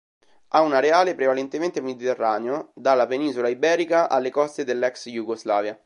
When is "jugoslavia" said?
5.09-5.79